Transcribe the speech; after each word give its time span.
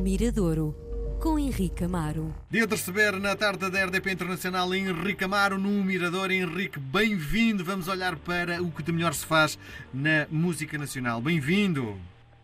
Miradouro, 0.00 0.74
com 1.20 1.38
Henrique 1.38 1.84
Amaro. 1.84 2.34
Dia 2.50 2.66
de 2.66 2.74
receber 2.74 3.12
na 3.20 3.36
tarde 3.36 3.70
da 3.70 3.84
RDP 3.84 4.12
Internacional 4.12 4.74
Henrique 4.74 5.24
Amaro 5.24 5.58
no 5.58 5.84
Mirador. 5.84 6.30
Henrique, 6.30 6.78
bem-vindo. 6.78 7.62
Vamos 7.62 7.86
olhar 7.86 8.16
para 8.16 8.62
o 8.62 8.70
que 8.70 8.82
de 8.82 8.92
melhor 8.92 9.12
se 9.12 9.26
faz 9.26 9.58
na 9.92 10.26
música 10.30 10.78
nacional. 10.78 11.20
Bem-vindo. 11.20 11.98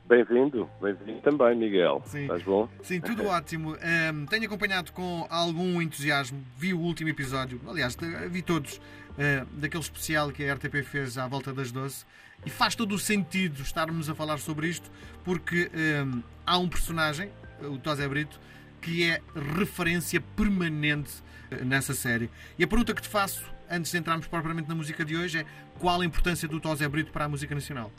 Bem-vindo, 0.07 0.69
bem-vindo 0.81 1.21
também, 1.23 1.57
Miguel. 1.57 2.03
Sim. 2.05 2.23
Estás 2.23 2.43
bom? 2.43 2.69
Sim, 2.83 3.01
tudo 3.01 3.25
ótimo. 3.27 3.75
Um, 3.75 4.27
tenho 4.27 4.45
acompanhado 4.45 4.93
com 4.93 5.27
algum 5.31 5.81
entusiasmo. 5.81 6.45
Vi 6.59 6.75
o 6.75 6.79
último 6.79 7.09
episódio, 7.09 7.59
aliás, 7.67 7.97
vi 8.31 8.43
todos, 8.43 8.77
uh, 8.77 9.47
daquele 9.53 9.83
especial 9.83 10.31
que 10.31 10.45
a 10.45 10.55
RTP 10.55 10.85
fez 10.85 11.17
à 11.17 11.27
volta 11.27 11.55
das 11.55 11.73
12. 11.73 12.05
E 12.45 12.51
faz 12.51 12.75
todo 12.75 12.95
o 12.95 12.99
sentido 12.99 13.63
estarmos 13.63 14.11
a 14.11 14.15
falar 14.15 14.39
sobre 14.39 14.69
isto, 14.69 14.91
porque 15.25 15.71
um, 15.75 16.23
há 16.47 16.59
um 16.59 16.69
personagem, 16.69 17.31
o 17.63 17.79
Tosé 17.79 18.07
Brito, 18.09 18.39
que 18.81 19.11
é 19.11 19.21
referência 19.57 20.21
permanente 20.37 21.23
uh, 21.51 21.65
nessa 21.65 21.95
série. 21.95 22.31
E 22.59 22.65
a 22.65 22.67
pergunta 22.67 22.95
que 22.95 23.03
te 23.03 23.09
faço, 23.09 23.45
antes 23.71 23.91
de 23.91 23.99
entrarmos 23.99 24.27
propriamente 24.27 24.69
na 24.69 24.75
música 24.75 25.05
de 25.05 25.17
hoje, 25.17 25.41
é 25.41 25.45
qual 25.79 26.01
a 26.01 26.05
importância 26.05 26.49
do 26.49 26.61
Tosé 26.61 26.89
Brito 26.89 27.13
para 27.13 27.25
a 27.25 27.29
música 27.29 27.55
nacional? 27.55 27.91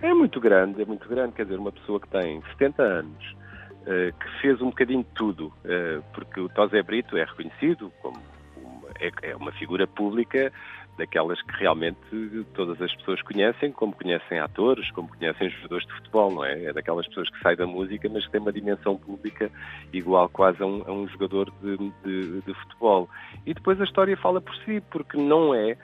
É 0.00 0.12
muito 0.12 0.40
grande, 0.40 0.82
é 0.82 0.84
muito 0.84 1.08
grande. 1.08 1.34
Quer 1.34 1.44
dizer, 1.44 1.58
uma 1.58 1.72
pessoa 1.72 2.00
que 2.00 2.08
tem 2.08 2.42
70 2.52 2.82
anos, 2.82 3.36
uh, 3.82 4.18
que 4.18 4.40
fez 4.40 4.60
um 4.60 4.66
bocadinho 4.66 5.02
de 5.02 5.10
tudo, 5.14 5.46
uh, 5.46 6.02
porque 6.12 6.40
o 6.40 6.48
Tosé 6.48 6.82
Brito 6.82 7.16
é 7.16 7.24
reconhecido 7.24 7.92
como 8.02 8.20
é, 9.00 9.10
é, 9.22 9.36
uma 9.36 9.52
figura 9.52 9.86
pública 9.86 10.52
daquelas 10.96 11.40
que 11.42 11.52
realmente 11.58 11.98
todas 12.54 12.80
as 12.80 12.94
pessoas 12.96 13.20
conhecem, 13.22 13.72
como 13.72 13.92
conhecem 13.92 14.38
atores, 14.38 14.90
como 14.92 15.08
conhecem 15.08 15.50
jogadores 15.50 15.86
de 15.86 15.92
futebol, 15.94 16.32
não 16.32 16.44
é? 16.44 16.64
É 16.66 16.72
daquelas 16.72 17.06
pessoas 17.08 17.28
que 17.30 17.40
saem 17.40 17.56
da 17.56 17.66
música, 17.66 18.08
mas 18.08 18.24
que 18.24 18.32
têm 18.32 18.40
uma 18.40 18.52
dimensão 18.52 18.96
pública 18.96 19.50
igual 19.92 20.28
quase 20.28 20.62
a 20.62 20.66
um, 20.66 20.82
a 20.86 20.92
um 20.92 21.08
jogador 21.08 21.52
de, 21.60 21.76
de, 22.04 22.40
de 22.42 22.54
futebol. 22.54 23.08
E 23.44 23.52
depois 23.52 23.80
a 23.80 23.84
história 23.84 24.16
fala 24.16 24.40
por 24.40 24.54
si, 24.58 24.80
porque 24.90 25.16
não 25.16 25.52
é 25.54 25.76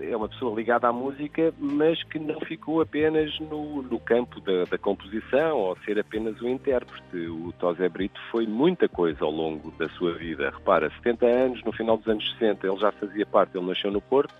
é 0.00 0.16
uma 0.16 0.28
pessoa 0.28 0.54
ligada 0.54 0.88
à 0.88 0.92
música, 0.92 1.52
mas 1.58 2.02
que 2.04 2.18
não 2.18 2.40
ficou 2.40 2.80
apenas 2.80 3.38
no, 3.40 3.82
no 3.82 3.98
campo 3.98 4.40
da, 4.40 4.64
da, 4.64 4.78
composição 4.78 5.56
ou 5.56 5.76
ser 5.84 5.98
apenas 5.98 6.40
o 6.40 6.48
intérprete. 6.48 7.16
O 7.28 7.52
Tosé 7.58 7.88
Brito 7.88 8.20
foi 8.30 8.46
muita 8.46 8.88
coisa 8.88 9.24
ao 9.24 9.30
longo 9.30 9.70
da 9.72 9.88
sua 9.90 10.12
vida. 10.14 10.50
Repara, 10.50 10.90
70 10.96 11.26
anos, 11.26 11.64
no 11.64 11.72
final 11.72 11.96
dos 11.96 12.06
anos 12.06 12.30
60, 12.38 12.66
ele 12.66 12.76
já 12.78 12.92
fazia 12.92 13.26
parte, 13.26 13.56
ele 13.56 13.66
nasceu 13.66 13.90
no 13.90 14.00
Porto, 14.00 14.34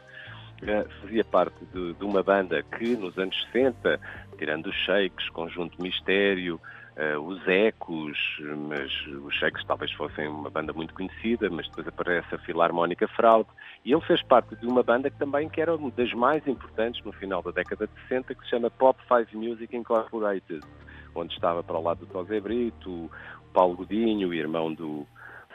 eh, 0.62 0.86
fazia 1.00 1.25
parte 1.25 1.64
de, 1.72 1.94
de 1.94 2.05
uma 2.05 2.22
banda 2.22 2.62
que 2.62 2.97
nos 2.97 3.16
anos 3.19 3.41
60, 3.53 4.00
tirando 4.39 4.66
os 4.66 4.77
Shakes, 4.77 5.28
Conjunto 5.31 5.81
Mistério, 5.81 6.61
uh, 6.99 7.21
os 7.21 7.47
Ecos, 7.47 8.19
mas 8.69 8.91
os 9.25 9.35
Shakes 9.37 9.65
talvez 9.65 9.93
fossem 9.93 10.29
uma 10.29 10.51
banda 10.51 10.73
muito 10.73 10.93
conhecida, 10.93 11.49
mas 11.49 11.69
depois 11.69 11.89
aparece 11.89 12.35
a 12.35 12.39
Filarmónica 12.39 13.07
Fraude, 13.09 13.49
e 13.85 13.93
ele 13.93 14.03
fez 14.03 14.23
parte 14.23 14.57
de 14.57 14.67
uma 14.67 14.83
banda 14.83 15.09
que 15.09 15.19
também 15.19 15.49
que 15.49 15.61
era 15.61 15.75
uma 15.75 15.91
das 15.91 16.13
mais 16.13 16.47
importantes 16.47 17.03
no 17.05 17.13
final 17.13 17.43
da 17.43 17.53
década 17.53 17.87
de 17.87 17.93
60, 18.09 18.35
que 18.35 18.43
se 18.43 18.51
chama 18.51 18.71
Pop 18.71 19.01
Five 19.09 19.37
Music 19.37 19.75
Incorporated, 19.75 20.61
onde 21.15 21.33
estava 21.33 21.63
para 21.63 21.79
o 21.79 21.83
lado 21.83 22.01
do 22.01 22.07
Tosé 22.07 22.41
Brito, 22.41 22.91
o 22.91 23.11
Paulo 23.53 23.77
Godinho, 23.77 24.29
o 24.29 24.35
irmão 24.35 24.75
do, 24.75 25.07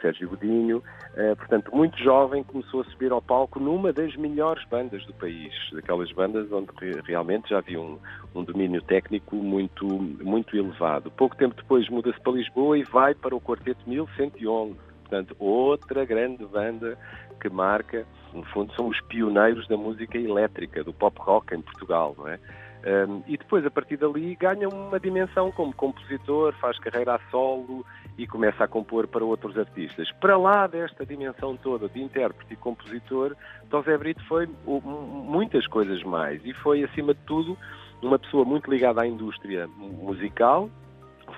Sérgio 0.04 0.28
Godinho, 0.28 0.78
uh, 0.78 1.34
portanto, 1.36 1.74
muito 1.74 1.98
jovem, 1.98 2.44
começou 2.44 2.82
a 2.82 2.84
subir 2.84 3.10
ao 3.10 3.22
palco 3.22 3.58
numa 3.58 3.90
das 3.90 4.14
melhores 4.16 4.62
bandas 4.68 5.02
do 5.06 5.14
país, 5.14 5.50
daquelas 5.72 6.12
bandas 6.12 6.52
onde 6.52 6.68
realmente 7.06 7.48
já 7.48 7.58
havia 7.58 7.80
um, 7.80 7.98
um 8.34 8.44
domínio 8.44 8.82
técnico 8.82 9.34
muito, 9.36 9.86
muito 9.86 10.54
elevado. 10.54 11.10
Pouco 11.10 11.34
tempo 11.36 11.54
depois 11.56 11.88
muda-se 11.88 12.20
para 12.20 12.34
Lisboa 12.34 12.76
e 12.76 12.84
vai 12.84 13.14
para 13.14 13.34
o 13.34 13.40
Quarteto 13.40 13.80
1111, 13.88 14.74
portanto, 15.00 15.34
outra 15.38 16.04
grande 16.04 16.44
banda 16.44 16.98
que 17.40 17.48
marca, 17.48 18.06
no 18.34 18.44
fundo, 18.44 18.74
são 18.74 18.88
os 18.88 19.00
pioneiros 19.02 19.66
da 19.68 19.76
música 19.76 20.18
elétrica, 20.18 20.84
do 20.84 20.92
pop 20.92 21.18
rock 21.18 21.54
em 21.54 21.62
Portugal, 21.62 22.14
não 22.18 22.28
é? 22.28 22.38
Um, 22.86 23.22
e 23.26 23.38
depois, 23.38 23.64
a 23.64 23.70
partir 23.70 23.96
dali, 23.96 24.36
ganha 24.36 24.68
uma 24.68 25.00
dimensão 25.00 25.50
como 25.52 25.74
compositor, 25.74 26.52
faz 26.60 26.78
carreira 26.78 27.14
a 27.14 27.20
solo 27.30 27.84
e 28.16 28.26
começa 28.26 28.64
a 28.64 28.68
compor 28.68 29.06
para 29.06 29.24
outros 29.24 29.58
artistas. 29.58 30.10
Para 30.20 30.36
lá 30.36 30.66
desta 30.66 31.04
dimensão 31.04 31.56
toda 31.56 31.88
de 31.88 32.00
intérprete 32.00 32.54
e 32.54 32.56
compositor, 32.56 33.36
José 33.70 33.96
Brito 33.98 34.24
foi 34.26 34.48
muitas 34.66 35.66
coisas 35.66 36.02
mais. 36.02 36.44
E 36.44 36.52
foi, 36.54 36.84
acima 36.84 37.12
de 37.14 37.20
tudo, 37.20 37.58
uma 38.02 38.18
pessoa 38.18 38.44
muito 38.44 38.70
ligada 38.70 39.02
à 39.02 39.06
indústria 39.06 39.66
musical, 39.66 40.70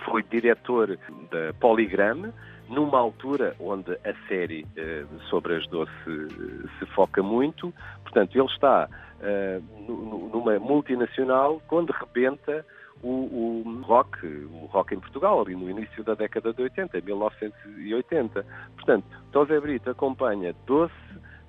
foi 0.05 0.23
diretor 0.23 0.99
da 1.31 1.55
Poligram, 1.59 2.33
numa 2.69 2.99
altura 2.99 3.55
onde 3.61 3.93
a 3.93 4.29
série 4.29 4.67
eh, 4.77 5.05
sobre 5.31 5.55
as 5.55 5.67
doces 5.69 5.95
se, 6.05 6.79
se 6.79 6.87
foca 6.87 7.23
muito, 7.23 7.73
portanto, 8.03 8.37
ele 8.37 8.47
está 8.47 8.89
eh, 9.21 9.61
numa 9.89 10.59
multinacional 10.59 11.63
quando 11.69 11.91
rebenta 11.91 12.67
o, 13.03 13.63
o, 13.65 13.83
rock, 13.83 14.27
o 14.27 14.67
rock 14.67 14.95
em 14.95 15.01
Portugal, 15.01 15.41
ali 15.41 15.55
no 15.55 15.71
início 15.71 16.03
da 16.03 16.15
década 16.15 16.53
de 16.53 16.63
80, 16.63 17.01
1980. 17.01 18.47
Portanto, 18.75 19.05
José 19.33 19.61
Brito 19.61 19.91
acompanha 19.91 20.55
Doce, 20.67 20.95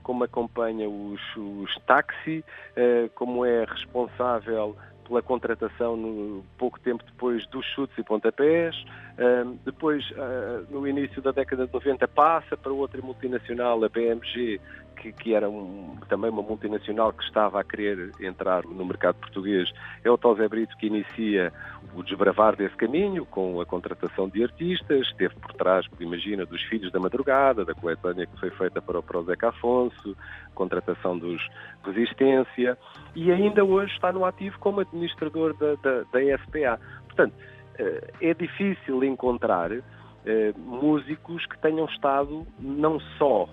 como 0.04 0.24
acompanha 0.24 0.88
os, 0.90 1.22
os 1.36 1.76
táxi, 1.86 2.44
eh, 2.76 3.10
como 3.16 3.46
é 3.46 3.66
responsável 3.66 4.76
pela 5.08 5.22
contratação 5.22 5.96
no, 5.96 6.44
pouco 6.58 6.80
tempo 6.80 7.04
depois 7.06 7.48
dos 7.48 7.66
chutes 7.66 7.98
e 7.98 8.04
pontapés. 8.04 8.76
Uh, 9.18 9.58
depois, 9.66 10.04
uh, 10.12 10.68
no 10.70 10.88
início 10.88 11.22
da 11.22 11.32
década 11.32 11.66
de 11.66 11.74
90, 11.74 12.08
passa 12.10 12.56
para 12.56 12.72
outra 12.72 13.02
multinacional, 13.02 13.84
a 13.84 13.90
BMG, 13.90 14.62
que, 14.98 15.12
que 15.12 15.34
era 15.34 15.50
um, 15.50 15.96
também 16.10 16.30
uma 16.30 16.42
multinacional 16.42 17.14
que 17.14 17.24
estava 17.24 17.60
a 17.60 17.64
querer 17.64 18.12
entrar 18.20 18.64
no 18.64 18.86
mercado 18.86 19.16
português. 19.16 19.72
É 20.04 20.10
o 20.10 20.18
Tosé 20.18 20.48
Brito 20.48 20.76
que 20.78 20.88
inicia 20.88 21.54
o 21.96 22.04
desbravar 22.04 22.56
desse 22.56 22.76
caminho 22.76 23.26
com 23.26 23.62
a 23.62 23.66
contratação 23.66 24.28
de 24.28 24.44
artistas, 24.44 25.08
esteve 25.08 25.36
por 25.36 25.54
trás, 25.54 25.86
imagina, 26.00 26.46
dos 26.46 26.62
Filhos 26.64 26.92
da 26.92 27.00
Madrugada, 27.00 27.64
da 27.64 27.74
coletânea 27.74 28.26
que 28.26 28.40
foi 28.40 28.50
feita 28.52 28.82
para 28.82 29.00
o 29.00 29.04
Prozeca 29.04 29.50
Afonso, 29.50 30.16
contratação 30.54 31.18
dos 31.18 31.42
Resistência, 31.84 32.78
e 33.16 33.32
ainda 33.32 33.64
hoje 33.64 33.94
está 33.94 34.12
no 34.12 34.26
ativo 34.26 34.60
como 34.60 34.82
administrador 34.82 35.56
da, 35.56 35.76
da, 35.76 36.04
da 36.04 36.38
SPA. 36.40 36.80
Portanto, 37.06 37.34
eh, 37.80 38.14
é 38.22 38.34
difícil 38.34 39.04
encontrar 39.04 39.72
eh, 39.72 40.54
músicos 40.58 41.46
que 41.46 41.58
tenham 41.60 41.86
estado 41.86 42.46
não 42.60 43.00
só 43.18 43.48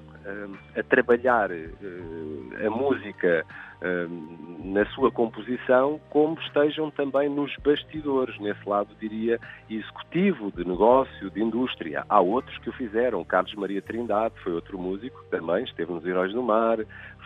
a 0.77 0.83
trabalhar 0.83 1.51
a 1.53 2.71
música 2.71 3.45
na 4.65 4.87
sua 4.87 5.11
composição, 5.11 6.01
como 6.11 6.39
estejam 6.41 6.91
também 6.91 7.29
nos 7.29 7.55
bastidores, 7.57 8.39
nesse 8.41 8.67
lado, 8.69 8.89
diria, 8.99 9.39
executivo, 9.69 10.51
de 10.51 10.67
negócio, 10.67 11.31
de 11.31 11.43
indústria. 11.43 12.05
Há 12.09 12.21
outros 12.21 12.57
que 12.59 12.71
o 12.71 12.73
fizeram. 12.73 13.23
Carlos 13.25 13.55
Maria 13.55 13.83
Trindade 13.83 14.35
foi 14.43 14.53
outro 14.53 14.79
músico 14.79 15.23
também 15.31 15.65
esteve 15.65 15.93
nos 15.93 16.07
Heróis 16.07 16.33
do 16.33 16.43
Mar, 16.43 16.79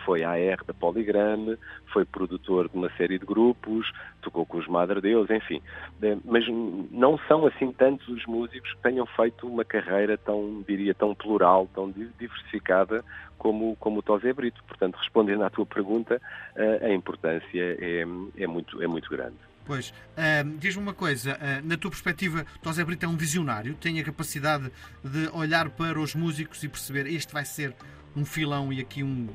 foi 0.05 0.23
AR 0.23 0.63
da 0.65 0.73
Poligrama, 0.73 1.57
foi 1.93 2.03
produtor 2.05 2.67
de 2.67 2.75
uma 2.75 2.89
série 2.97 3.19
de 3.19 3.25
grupos, 3.25 3.91
tocou 4.21 4.45
com 4.45 4.57
os 4.57 4.67
Madre 4.67 5.01
Deus, 5.01 5.29
enfim. 5.29 5.61
Eh, 6.01 6.17
mas 6.25 6.45
não 6.91 7.17
são 7.27 7.45
assim 7.45 7.71
tantos 7.71 8.07
os 8.07 8.25
músicos 8.25 8.73
que 8.73 8.81
tenham 8.81 9.05
feito 9.05 9.47
uma 9.47 9.63
carreira 9.63 10.17
tão, 10.17 10.63
diria, 10.67 10.93
tão 10.93 11.13
plural, 11.13 11.67
tão 11.73 11.91
diversificada 11.91 13.03
como, 13.39 13.75
como 13.77 13.99
o 13.99 14.01
Tosé 14.03 14.31
Brito. 14.33 14.63
Portanto, 14.65 14.97
respondendo 14.97 15.43
à 15.43 15.49
tua 15.49 15.65
pergunta, 15.65 16.21
eh, 16.55 16.79
a 16.83 16.93
importância 16.93 17.77
é, 17.79 18.05
é, 18.37 18.45
muito, 18.45 18.83
é 18.83 18.87
muito 18.87 19.09
grande. 19.09 19.37
Pois, 19.65 19.89
uh, 19.89 20.57
diz-me 20.57 20.81
uma 20.81 20.95
coisa, 20.95 21.35
uh, 21.35 21.67
na 21.67 21.77
tua 21.77 21.91
perspectiva, 21.91 22.43
Tosé 22.61 22.83
Brito 22.83 23.05
é 23.05 23.09
um 23.09 23.15
visionário, 23.15 23.75
tem 23.75 23.99
a 23.99 24.03
capacidade 24.03 24.71
de 25.03 25.29
olhar 25.31 25.69
para 25.69 25.99
os 25.99 26.15
músicos 26.15 26.63
e 26.63 26.67
perceber 26.67 27.05
este 27.05 27.31
vai 27.31 27.45
ser 27.45 27.75
um 28.15 28.25
filão 28.25 28.73
e 28.73 28.81
aqui 28.81 29.03
um, 29.03 29.27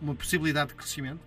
uma 0.00 0.14
possibilidade 0.14 0.68
de 0.68 0.76
crescimento? 0.76 1.18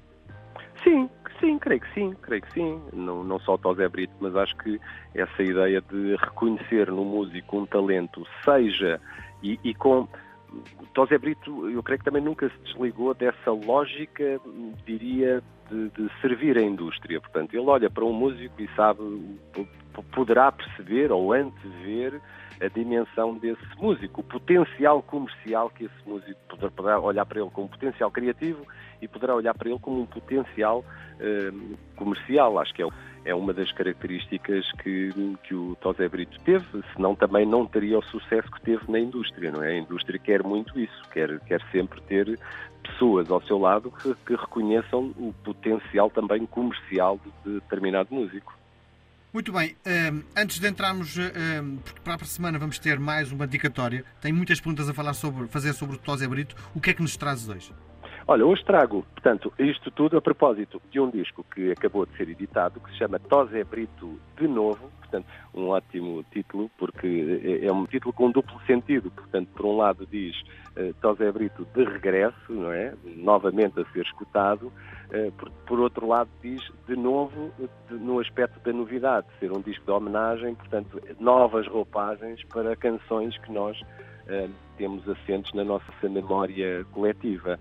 Sim, 0.81 1.09
sim, 1.41 1.59
creio 1.59 1.81
que 1.81 1.93
sim, 1.93 2.15
creio 2.21 2.41
que 2.41 2.53
sim. 2.53 2.81
Não, 2.93 3.21
não 3.21 3.37
só 3.41 3.55
o 3.55 3.57
Tosé 3.57 3.89
Brito, 3.89 4.13
mas 4.21 4.33
acho 4.33 4.55
que 4.57 4.79
essa 5.13 5.43
ideia 5.43 5.81
de 5.81 6.15
reconhecer 6.15 6.89
no 6.89 7.03
músico 7.03 7.59
um 7.59 7.65
talento, 7.65 8.25
seja 8.45 9.01
e, 9.43 9.59
e 9.61 9.73
com 9.75 10.07
Tosé 10.93 11.17
Brito, 11.17 11.69
eu 11.69 11.83
creio 11.83 11.99
que 11.99 12.05
também 12.05 12.21
nunca 12.21 12.49
se 12.49 12.57
desligou 12.63 13.13
dessa 13.13 13.51
lógica, 13.51 14.39
diria, 14.85 15.43
de, 15.69 15.89
de, 15.89 16.09
servir 16.21 16.57
a 16.57 16.61
indústria. 16.61 17.19
Portanto, 17.19 17.53
ele 17.53 17.67
olha 17.67 17.89
para 17.89 18.05
um 18.05 18.13
músico 18.13 18.61
e 18.61 18.69
sabe 18.75 19.01
poderá 20.11 20.51
perceber 20.51 21.11
ou 21.11 21.33
antever 21.33 22.21
a 22.61 22.67
dimensão 22.67 23.37
desse 23.37 23.65
músico, 23.77 24.21
o 24.21 24.23
potencial 24.23 25.01
comercial 25.03 25.69
que 25.69 25.85
esse 25.85 26.09
músico 26.09 26.39
poderá 26.75 26.99
olhar 26.99 27.25
para 27.25 27.39
ele 27.39 27.49
como 27.51 27.69
potencial 27.69 28.09
criativo 28.09 28.65
e 29.01 29.07
poderá 29.07 29.35
olhar 29.35 29.53
para 29.53 29.69
ele 29.69 29.79
como 29.79 30.01
um 30.01 30.05
potencial 30.05 30.83
eh, 31.19 31.51
comercial. 31.95 32.57
Acho 32.57 32.73
que 32.73 32.81
é, 32.81 32.87
é 33.27 33.35
uma 33.35 33.53
das 33.53 33.71
características 33.73 34.71
que, 34.81 35.11
que 35.43 35.53
o 35.53 35.75
Tosé 35.81 36.07
Brito 36.07 36.39
teve, 36.45 36.65
senão 36.95 37.13
também 37.13 37.45
não 37.45 37.65
teria 37.65 37.99
o 37.99 38.03
sucesso 38.03 38.49
que 38.49 38.61
teve 38.61 38.89
na 38.89 38.99
indústria, 38.99 39.51
não 39.51 39.61
é? 39.61 39.73
A 39.73 39.77
indústria 39.77 40.17
quer 40.17 40.43
muito 40.43 40.79
isso, 40.79 41.03
quer, 41.11 41.37
quer 41.41 41.61
sempre 41.69 41.99
ter 42.01 42.39
pessoas 42.81 43.29
ao 43.29 43.41
seu 43.41 43.57
lado 43.57 43.91
que, 43.91 44.15
que 44.25 44.33
reconheçam 44.33 45.13
o 45.17 45.33
potencial 45.43 46.09
também 46.09 46.45
comercial 46.45 47.19
de 47.45 47.55
determinado 47.55 48.15
músico. 48.15 48.57
Muito 49.33 49.51
bem, 49.51 49.75
um, 49.85 50.23
antes 50.35 50.57
de 50.57 50.67
entrarmos, 50.67 51.17
um, 51.17 51.77
porque 51.77 51.99
para 51.99 52.15
a 52.15 52.25
semana 52.25 52.57
vamos 52.57 52.79
ter 52.79 52.97
mais 52.97 53.29
uma 53.29 53.45
dedicatória, 53.45 54.05
tenho 54.21 54.35
muitas 54.35 54.61
perguntas 54.61 54.87
a 54.87 54.93
falar 54.93 55.13
sobre, 55.13 55.47
fazer 55.47 55.73
sobre 55.73 55.97
o 55.97 55.99
Tosé 55.99 56.25
Brito. 56.27 56.55
O 56.73 56.79
que 56.79 56.91
é 56.91 56.93
que 56.93 57.01
nos 57.01 57.17
traz 57.17 57.47
hoje? 57.49 57.73
Olha, 58.29 58.45
hoje 58.45 58.61
trago, 58.65 59.05
portanto, 59.13 59.53
isto 59.57 59.89
tudo 59.89 60.17
a 60.17 60.21
propósito 60.21 60.81
de 60.91 60.99
um 60.99 61.09
disco 61.09 61.45
que 61.45 61.71
acabou 61.71 62.05
de 62.05 62.17
ser 62.17 62.27
editado, 62.27 62.81
que 62.81 62.91
se 62.91 62.97
chama 62.97 63.19
Tosé 63.19 63.63
Brito 63.63 64.19
de 64.37 64.49
Novo, 64.49 64.91
portanto, 65.07 65.25
um 65.53 65.69
ótimo 65.69 66.23
título, 66.31 66.69
porque 66.77 67.61
é, 67.61 67.65
é 67.65 67.71
um 67.71 67.85
título 67.85 68.13
com 68.13 68.27
um 68.27 68.31
duplo 68.31 68.59
sentido, 68.65 69.09
portanto, 69.11 69.49
por 69.55 69.65
um 69.65 69.77
lado 69.77 70.05
diz 70.05 70.35
uh, 70.75 70.93
Tosé 71.01 71.31
Brito 71.31 71.65
de 71.73 71.83
regresso, 71.83 72.51
não 72.51 72.71
é? 72.71 72.93
Novamente 73.15 73.79
a 73.79 73.85
ser 73.91 74.01
escutado, 74.05 74.67
uh, 74.67 75.31
por, 75.37 75.49
por, 75.65 75.79
outro 75.79 76.07
lado 76.07 76.29
diz 76.41 76.61
de 76.87 76.95
novo 76.95 77.51
de, 77.57 77.95
no 77.95 78.19
aspecto 78.19 78.59
da 78.59 78.73
novidade, 78.73 79.27
ser 79.39 79.51
um 79.51 79.61
disco 79.61 79.85
de 79.85 79.91
homenagem, 79.91 80.53
portanto, 80.55 81.01
novas 81.19 81.67
roupagens 81.67 82.43
para 82.45 82.75
canções 82.75 83.37
que 83.37 83.51
nós 83.51 83.79
uh, 83.81 84.49
temos 84.77 85.07
assentes 85.09 85.53
na 85.53 85.63
nossa 85.63 85.91
memória 86.03 86.85
coletiva. 86.91 87.59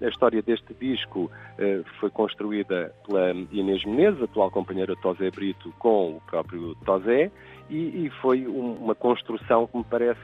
A 0.00 0.08
história 0.08 0.40
deste 0.40 0.72
disco 0.72 1.30
eh, 1.58 1.82
foi 2.00 2.08
construída 2.08 2.90
pela 3.06 3.32
Inês 3.52 3.84
Menezes, 3.84 4.22
atual 4.22 4.50
companheira 4.50 4.94
de 4.94 5.02
Tosé 5.02 5.30
Brito, 5.30 5.74
com 5.78 6.16
o 6.16 6.20
próprio 6.22 6.67
Tosé, 6.84 7.30
e, 7.70 8.10
foi 8.22 8.46
uma 8.46 8.94
construção 8.94 9.66
que 9.66 9.76
me 9.76 9.84
parece 9.84 10.18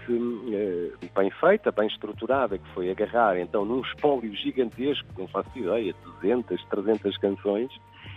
eh, 0.51 0.93
bem 1.15 1.31
feita, 1.31 1.71
bem 1.71 1.87
estruturada, 1.89 2.57
que 2.57 2.67
foi 2.71 2.91
agarrar 2.91 3.39
então 3.39 3.67
num 3.67 3.83
espólio 3.83 4.35
gigantesco, 4.35 5.07
não 5.19 5.29
faço 5.29 5.51
ideia, 5.55 5.95
200, 6.23 6.65
300 6.65 7.19
canções, 7.19 7.71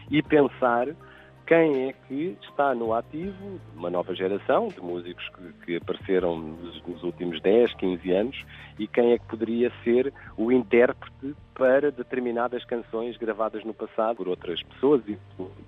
e 0.09 0.21
pensar 0.23 0.87
quem 1.47 1.87
é 1.87 1.93
que 1.93 2.37
está 2.41 2.75
no 2.75 2.93
ativo, 2.93 3.57
uma 3.73 3.89
nova 3.89 4.13
geração 4.13 4.67
de 4.67 4.81
músicos 4.81 5.25
que, 5.29 5.65
que 5.65 5.75
apareceram 5.77 6.37
nos, 6.37 6.83
nos, 6.85 7.03
últimos 7.03 7.41
10, 7.41 7.73
15 7.75 8.11
anos, 8.11 8.45
e 8.77 8.85
quem 8.85 9.13
é 9.13 9.17
que 9.17 9.25
poderia 9.25 9.71
ser 9.81 10.13
o 10.35 10.51
intérprete 10.51 11.33
para 11.55 11.89
determinadas 11.89 12.65
canções 12.65 13.15
gravadas 13.15 13.63
no 13.63 13.73
passado 13.73 14.17
por 14.17 14.27
outras 14.27 14.61
pessoas 14.61 15.01
e, 15.07 15.17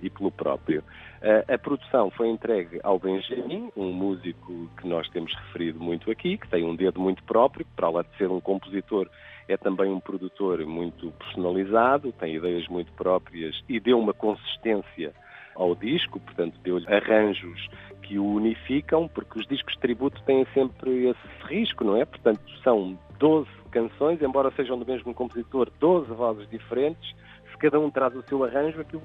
e 0.02 0.10
pelo 0.10 0.30
próprio. 0.30 0.84
Uh, 1.22 1.54
a 1.54 1.58
produção 1.58 2.12
foi 2.12 2.28
entregue 2.28 2.82
ao 2.84 3.00
Benjamin, 3.00 3.72
um 3.76 3.94
músico 3.94 4.70
que 4.82 4.88
nós 4.88 5.08
temos 5.10 5.34
referido 5.34 5.80
muito 5.80 6.12
aqui, 6.12 6.38
que 6.38 6.48
tem 6.50 6.66
um 6.66 6.76
dedo 6.76 7.00
muito 7.00 7.24
próprio, 7.24 7.66
para 7.78 7.90
lá 7.90 8.02
de 8.02 8.18
ser 8.18 8.30
um 8.30 8.42
compositor 8.42 9.10
é 9.48 9.58
também 9.58 9.92
um 9.92 10.00
produtor 10.00 10.64
muito 10.64 11.12
personalizado, 11.14 12.12
tem 12.12 12.36
ideias 12.36 12.68
muito 12.68 12.92
próprias 12.92 13.60
e 13.68 13.80
deu 13.80 13.98
uma 13.98 14.14
consistência 14.14 15.12
ao 15.60 15.76
disco, 15.76 16.20
portanto 16.22 16.58
deu-lhe 16.64 16.88
arranjos 16.88 17.70
que 18.02 18.18
o 18.18 18.26
unificam, 18.26 19.08
porque 19.08 19.38
os 19.38 19.46
discos 19.46 19.74
de 19.74 19.80
tributo 19.80 20.22
têm 20.24 20.48
sempre 20.54 21.10
esse 21.10 21.28
risco, 21.44 21.84
não 21.84 21.98
é? 21.98 22.06
Portanto, 22.06 22.42
são 22.64 22.98
12 23.20 23.48
canções, 23.70 24.22
embora 24.22 24.52
sejam 24.56 24.80
do 24.80 24.86
mesmo 24.86 25.14
compositor, 25.14 25.70
12 25.80 26.12
vozes 26.14 26.50
diferentes, 26.50 27.14
se 27.52 27.58
cada 27.58 27.80
um 27.80 27.92
traz 27.92 28.16
o 28.16 28.24
seu 28.24 28.44
arranjo, 28.44 28.80
aquilo 28.80 29.04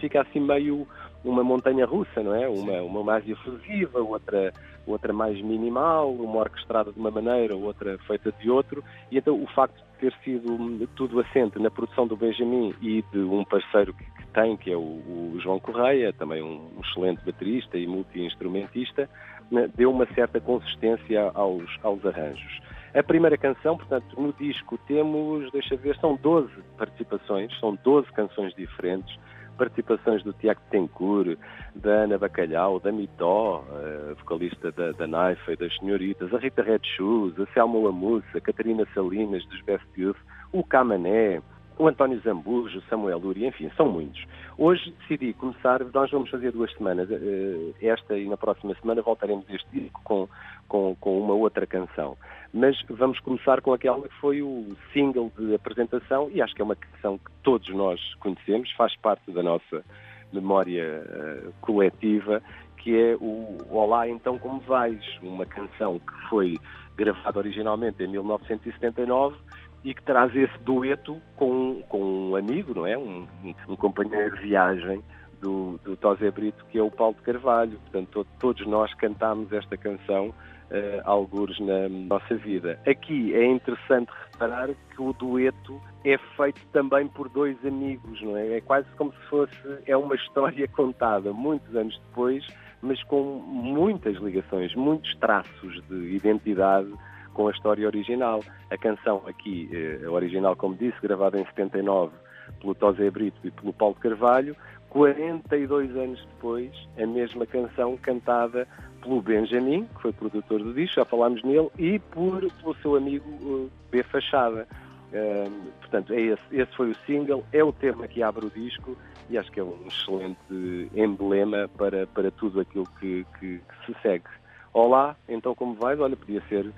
fica 0.00 0.22
assim 0.22 0.40
meio 0.40 0.86
uma 1.24 1.42
montanha 1.42 1.86
russa, 1.86 2.22
não 2.22 2.34
é? 2.34 2.48
Uma, 2.48 2.82
uma 2.82 3.02
mais 3.02 3.26
efusiva, 3.28 4.00
outra, 4.00 4.52
outra 4.86 5.12
mais 5.12 5.40
minimal, 5.40 6.12
uma 6.12 6.40
orquestrada 6.40 6.92
de 6.92 6.98
uma 6.98 7.10
maneira, 7.10 7.56
outra 7.56 7.98
feita 8.06 8.30
de 8.32 8.50
outro, 8.50 8.84
e 9.10 9.18
então 9.18 9.42
o 9.42 9.46
facto 9.48 9.76
de 9.76 10.10
ter 10.10 10.14
sido 10.22 10.86
tudo 10.94 11.20
assente 11.20 11.58
na 11.58 11.70
produção 11.70 12.06
do 12.06 12.16
Benjamin 12.16 12.74
e 12.82 13.02
de 13.10 13.18
um 13.18 13.44
parceiro 13.44 13.94
que, 13.94 14.04
que 14.04 14.26
tem, 14.28 14.56
que 14.56 14.70
é 14.70 14.76
o, 14.76 14.80
o, 14.80 15.38
João 15.42 15.58
Correia, 15.58 16.12
também 16.12 16.42
um, 16.42 16.68
um 16.76 16.80
excelente 16.82 17.24
baterista 17.24 17.78
e 17.78 17.86
multi-instrumentista, 17.86 19.08
né, 19.50 19.70
deu 19.74 19.90
uma 19.90 20.06
certa 20.14 20.40
consistência 20.40 21.30
aos, 21.34 21.64
aos 21.82 22.04
arranjos. 22.04 22.60
A 22.94 23.02
primeira 23.02 23.36
canção, 23.36 23.76
portanto, 23.76 24.20
no 24.20 24.32
disco 24.34 24.78
temos, 24.86 25.50
deixa 25.50 25.74
ver, 25.76 25.96
são 25.96 26.16
12 26.16 26.48
participações, 26.78 27.52
são 27.58 27.76
12 27.82 28.12
canções 28.12 28.54
diferentes, 28.54 29.18
participações 29.54 30.22
do 30.22 30.32
Tiago 30.32 30.60
Tencourt, 30.70 31.38
da 31.74 31.90
Ana 32.04 32.18
Bacalhau, 32.18 32.78
da 32.80 32.92
Mitó, 32.92 33.64
a 33.70 34.14
vocalista 34.14 34.70
da, 34.72 34.92
da 34.92 35.06
Naifa 35.06 35.52
e 35.52 35.56
das 35.56 35.76
Senhoritas, 35.76 36.32
a 36.32 36.38
Rita 36.38 36.62
Red 36.62 36.80
Shoes, 36.96 37.38
a 37.38 37.46
Selma 37.52 37.78
Lamussa, 37.78 38.38
a 38.38 38.40
Catarina 38.40 38.86
Salinas 38.94 39.44
dos 39.46 39.60
Best 39.62 39.86
Youth, 39.96 40.18
o 40.52 40.62
Camané, 40.62 41.40
o 41.78 41.88
António 41.88 42.20
Zambujo, 42.20 42.78
o 42.78 42.82
Samuel 42.82 43.18
Luri, 43.18 43.46
enfim, 43.46 43.70
são 43.76 43.88
muitos. 43.88 44.24
Hoje 44.56 44.94
decidi 45.00 45.32
começar, 45.32 45.80
nós 45.92 46.10
vamos 46.10 46.30
fazer 46.30 46.52
duas 46.52 46.72
semanas, 46.74 47.08
eh, 47.10 47.72
esta 47.82 48.16
e 48.16 48.28
na 48.28 48.36
próxima 48.36 48.74
semana 48.80 49.02
voltaremos 49.02 49.44
este 49.50 49.68
disco 49.72 50.00
com, 50.04 50.28
com, 50.68 50.94
com 51.00 51.20
uma 51.20 51.34
outra 51.34 51.66
canção. 51.66 52.16
Mas 52.56 52.80
vamos 52.88 53.18
começar 53.18 53.60
com 53.60 53.72
aquela 53.72 54.00
que 54.08 54.14
foi 54.20 54.40
o 54.40 54.76
single 54.92 55.32
de 55.36 55.56
apresentação 55.56 56.30
e 56.32 56.40
acho 56.40 56.54
que 56.54 56.62
é 56.62 56.64
uma 56.64 56.76
canção 56.76 57.18
que 57.18 57.28
todos 57.42 57.68
nós 57.70 58.00
conhecemos, 58.20 58.70
faz 58.76 58.94
parte 58.98 59.28
da 59.32 59.42
nossa 59.42 59.84
memória 60.32 61.02
uh, 61.04 61.52
coletiva, 61.60 62.40
que 62.76 62.96
é 62.96 63.16
o 63.16 63.58
Olá 63.70 64.08
Então 64.08 64.38
Como 64.38 64.60
Vais, 64.60 65.04
uma 65.20 65.44
canção 65.44 65.98
que 65.98 66.28
foi 66.28 66.56
gravada 66.96 67.40
originalmente 67.40 68.04
em 68.04 68.06
1979 68.06 69.36
e 69.82 69.92
que 69.92 70.02
traz 70.04 70.32
esse 70.36 70.56
dueto 70.60 71.20
com, 71.34 71.82
com 71.88 72.30
um 72.30 72.36
amigo, 72.36 72.72
não 72.72 72.86
é? 72.86 72.96
Um, 72.96 73.26
um 73.68 73.74
companheiro 73.74 74.36
de 74.36 74.42
viagem 74.42 75.02
do, 75.44 75.78
do 75.84 75.94
Tosé 75.94 76.30
Brito, 76.30 76.64
que 76.70 76.78
é 76.78 76.82
o 76.82 76.90
Paulo 76.90 77.14
de 77.16 77.22
Carvalho. 77.22 77.78
Portanto, 77.80 78.26
todos 78.40 78.66
nós 78.66 78.92
cantámos 78.94 79.52
esta 79.52 79.76
canção 79.76 80.28
uh, 80.28 81.02
algures 81.04 81.60
na 81.60 81.86
nossa 81.88 82.34
vida. 82.34 82.80
Aqui 82.86 83.34
é 83.34 83.44
interessante 83.44 84.10
reparar 84.32 84.68
que 84.68 85.02
o 85.02 85.12
dueto 85.12 85.78
é 86.02 86.16
feito 86.34 86.60
também 86.72 87.06
por 87.08 87.28
dois 87.28 87.56
amigos, 87.64 88.22
não 88.22 88.36
é? 88.38 88.56
É 88.56 88.60
quase 88.62 88.88
como 88.96 89.12
se 89.12 89.20
fosse 89.28 89.54
é 89.86 89.94
uma 89.94 90.14
história 90.14 90.66
contada 90.68 91.30
muitos 91.30 91.76
anos 91.76 92.00
depois, 92.08 92.46
mas 92.80 93.02
com 93.04 93.22
muitas 93.22 94.16
ligações, 94.16 94.74
muitos 94.74 95.14
traços 95.16 95.82
de 95.88 96.16
identidade 96.16 96.90
com 97.34 97.48
a 97.48 97.50
história 97.50 97.86
original. 97.86 98.40
A 98.70 98.78
canção 98.78 99.22
aqui, 99.26 99.68
a 99.72 100.04
eh, 100.04 100.08
original, 100.08 100.56
como 100.56 100.74
disse, 100.74 100.96
gravada 101.02 101.38
em 101.38 101.44
79 101.46 102.23
pelo 102.60 102.74
Tosé 102.74 103.10
Brito 103.10 103.38
e 103.44 103.50
pelo 103.50 103.72
Paulo 103.72 103.94
Carvalho, 103.94 104.56
42 104.90 105.96
anos 105.96 106.24
depois, 106.34 106.70
a 106.96 107.06
mesma 107.06 107.44
canção 107.46 107.96
cantada 107.96 108.66
pelo 109.02 109.20
Benjamin, 109.20 109.86
que 109.86 110.02
foi 110.02 110.12
produtor 110.12 110.62
do 110.62 110.72
disco, 110.72 110.96
já 110.96 111.04
falámos 111.04 111.42
nele, 111.42 111.68
e 111.78 111.98
por, 111.98 112.40
pelo 112.40 112.74
seu 112.76 112.96
amigo 112.96 113.28
uh, 113.42 113.70
B. 113.90 114.02
Fachada. 114.04 114.66
Uh, 115.12 115.70
portanto, 115.80 116.12
é 116.12 116.20
esse, 116.20 116.42
esse 116.52 116.76
foi 116.76 116.90
o 116.90 116.96
single, 117.06 117.44
é 117.52 117.62
o 117.62 117.72
tema 117.72 118.06
que 118.06 118.22
abre 118.22 118.46
o 118.46 118.50
disco 118.50 118.96
e 119.28 119.38
acho 119.38 119.50
que 119.50 119.60
é 119.60 119.64
um 119.64 119.86
excelente 119.86 120.90
emblema 120.94 121.68
para, 121.76 122.06
para 122.06 122.30
tudo 122.30 122.60
aquilo 122.60 122.86
que, 123.00 123.26
que, 123.38 123.58
que 123.58 123.86
se 123.86 124.00
segue. 124.00 124.24
Olá, 124.72 125.16
então 125.28 125.54
como 125.54 125.74
vais? 125.74 125.98
Olha, 126.00 126.16
podia 126.16 126.42
ser 126.48 126.72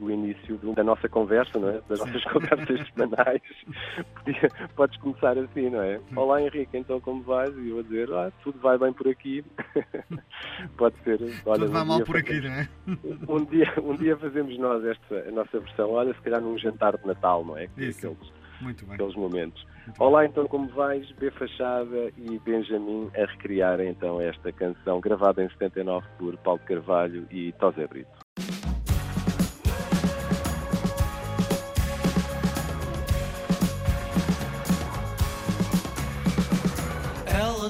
o 0.00 0.10
início 0.10 0.58
da 0.74 0.82
nossa 0.82 1.08
conversa, 1.08 1.58
não 1.58 1.68
é? 1.68 1.80
das 1.88 1.98
nossas 1.98 2.24
conversas 2.32 2.88
semanais. 2.88 3.42
Podes 4.74 4.96
começar 4.98 5.36
assim, 5.38 5.70
não 5.70 5.82
é? 5.82 5.98
Hum. 5.98 6.16
Olá 6.16 6.42
Henrique, 6.42 6.76
então 6.76 7.00
como 7.00 7.22
vais? 7.22 7.54
E 7.56 7.68
eu 7.68 7.74
vou 7.74 7.82
dizer, 7.82 8.12
ah, 8.12 8.32
tudo 8.42 8.58
vai 8.58 8.78
bem 8.78 8.92
por 8.92 9.08
aqui. 9.08 9.44
Pode 10.76 10.96
ser. 11.04 11.20
Olha, 11.44 11.60
tudo 11.60 11.72
vai 11.72 11.82
um 11.82 11.86
mal 11.86 12.00
por 12.02 12.16
aqui, 12.16 12.40
não 12.40 12.50
é? 12.50 12.68
Um 13.28 13.44
dia, 13.44 13.72
um 13.82 13.94
dia 13.94 14.16
fazemos 14.16 14.58
nós 14.58 14.84
esta, 14.84 15.28
a 15.28 15.30
nossa 15.30 15.60
versão, 15.60 15.90
olha, 15.90 16.12
se 16.14 16.20
calhar 16.20 16.40
num 16.40 16.58
jantar 16.58 16.96
de 16.96 17.06
Natal, 17.06 17.44
não 17.44 17.56
é? 17.56 17.68
Isso. 17.76 18.06
Aqueles, 18.06 18.32
Muito 18.60 18.84
bem. 18.84 18.94
Aqueles 18.94 19.14
momentos. 19.14 19.64
Muito 19.86 20.02
Olá, 20.02 20.24
então 20.24 20.46
como 20.46 20.68
vais? 20.68 21.10
B 21.12 21.30
Fachada 21.30 22.12
e 22.16 22.38
Benjamin 22.38 23.10
a 23.14 23.26
recriar 23.26 23.80
então 23.80 24.20
esta 24.20 24.52
canção 24.52 25.00
gravada 25.00 25.42
em 25.42 25.48
79 25.50 26.06
por 26.18 26.36
Paulo 26.38 26.60
Carvalho 26.66 27.26
e 27.30 27.52
Tosé 27.52 27.86
Brito. 27.86 28.19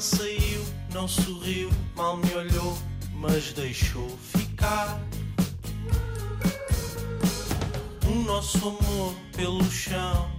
Saiu, 0.01 0.65
não 0.93 1.07
sorriu, 1.07 1.71
mal 1.95 2.17
me 2.17 2.35
olhou 2.35 2.77
mas 3.21 3.53
deixou 3.53 4.09
ficar 4.33 4.99
o 8.07 8.15
nosso 8.25 8.57
amor 8.57 9.15
pelo 9.37 9.63
chão 9.71 10.31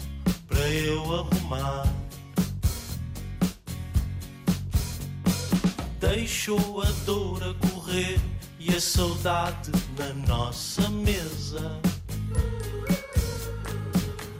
para 0.47 0.67
eu 0.67 1.03
arrumar. 1.19 1.87
Deixou 5.99 6.81
a 6.81 6.91
dor 7.05 7.43
a 7.43 7.53
correr 7.67 8.19
e 8.59 8.75
a 8.75 8.81
saudade 8.81 9.71
na 9.95 10.11
nossa 10.27 10.89
mesa. 10.89 11.79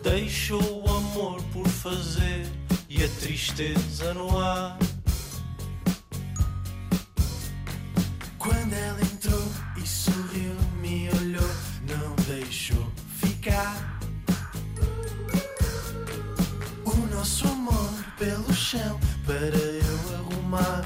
Deixou 0.02 0.84
o 0.84 0.90
amor 0.90 1.40
por 1.54 1.68
fazer 1.68 2.48
e 2.90 3.04
a 3.04 3.08
tristeza 3.08 4.16
no 4.16 4.40
ar. 4.40 4.91
O 16.86 16.96
nosso 17.16 17.48
amor 17.48 17.90
pelo 18.20 18.54
chão 18.54 19.00
para 19.26 19.36
eu 19.36 20.16
arrumar. 20.16 20.86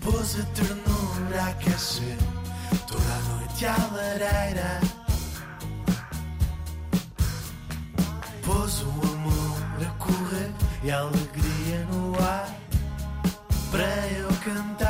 Pôs 0.00 0.40
a 0.40 0.44
ternura 0.54 1.42
a 1.42 1.48
aquecer 1.48 2.16
toda 2.88 3.04
a 3.04 3.20
noite 3.34 3.66
à 3.66 3.76
lareira. 3.92 4.80
Pôs 8.42 8.80
o 8.80 8.88
amor 9.12 9.58
a 9.82 9.90
correr 9.98 10.50
e 10.82 10.90
a 10.90 11.00
alegria 11.00 11.84
no 11.92 12.18
ar 12.18 12.48
para 13.70 14.08
eu 14.08 14.28
cantar. 14.42 14.85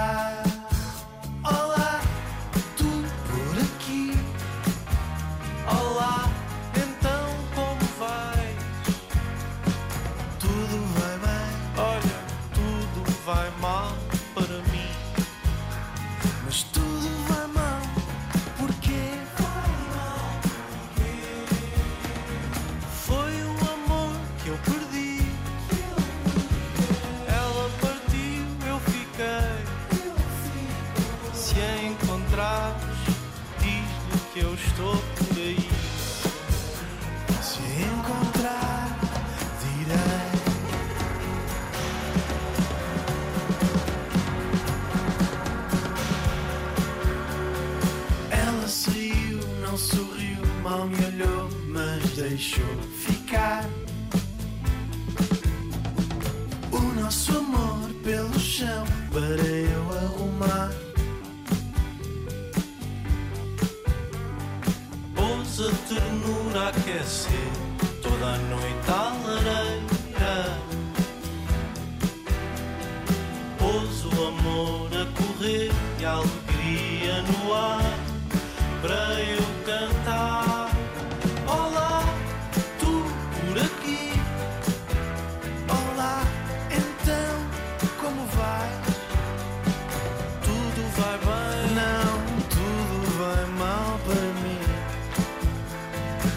Mal 50.76 50.86
me 50.86 50.96
olhou, 51.06 51.48
mas 51.68 52.02
deixou 52.12 52.64
ficar. 52.92 53.64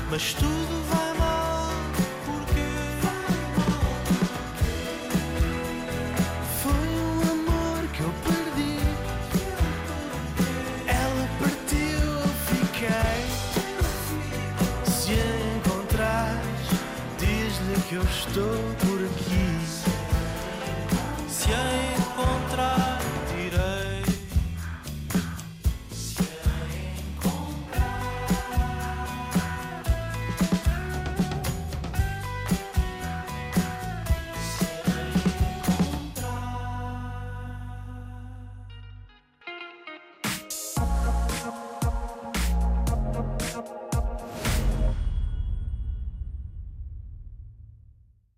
mas 0.10 0.34
tudo 0.34 0.84
vai 0.90 1.14
mal 1.18 1.72
porque 2.26 2.68
foi 6.62 6.72
um 6.72 7.22
amor 7.32 7.88
que 7.94 8.02
eu 8.02 8.14
perdi. 8.24 8.80
Ela 10.88 11.30
partiu, 11.40 12.10
eu 12.20 12.34
fiquei. 12.48 13.22
Se 14.86 15.12
a 15.12 15.58
encontrares, 15.58 16.70
diz-lhe 17.18 17.82
que 17.88 17.96
eu 17.96 18.04
estou 18.04 18.58
por 18.80 19.06
aqui. 19.06 19.59